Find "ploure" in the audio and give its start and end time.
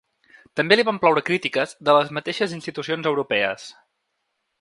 1.03-1.21